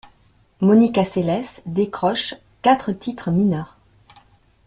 [0.61, 3.77] Monica Seles décroche quatre titres mineurs.